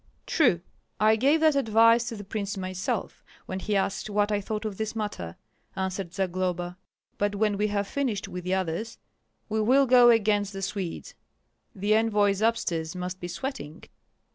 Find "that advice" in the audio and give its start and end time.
1.41-2.09